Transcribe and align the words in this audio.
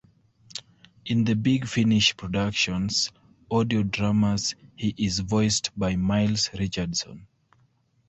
In 1.05 1.25
the 1.25 1.35
Big 1.35 1.67
Finish 1.67 2.17
Productions 2.17 3.11
audio 3.51 3.83
dramas 3.83 4.55
he 4.75 4.95
is 4.97 5.19
voiced 5.19 5.69
by 5.77 5.95
Miles 5.95 6.49
Richardson. 6.57 7.27